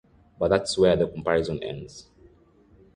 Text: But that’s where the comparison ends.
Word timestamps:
But 0.39 0.47
that’s 0.47 0.79
where 0.79 0.95
the 0.95 1.07
comparison 1.07 1.61
ends. 1.61 2.07